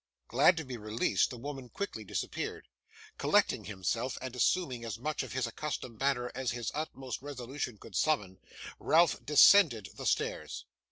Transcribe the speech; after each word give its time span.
Glad 0.29 0.57
to 0.57 0.65
be 0.65 0.77
released, 0.77 1.29
the 1.29 1.37
woman 1.37 1.69
quickly 1.69 2.03
disappeared. 2.03 2.67
Collecting 3.19 3.65
himself, 3.65 4.17
and 4.19 4.35
assuming 4.35 4.83
as 4.83 4.97
much 4.97 5.21
of 5.21 5.33
his 5.33 5.45
accustomed 5.45 5.99
manner 5.99 6.31
as 6.33 6.49
his 6.49 6.71
utmost 6.73 7.21
resolution 7.21 7.77
could 7.77 7.95
summon, 7.95 8.39
Ralph 8.79 9.23
descended 9.23 9.89
the 9.93 10.07
stairs. 10.07 10.65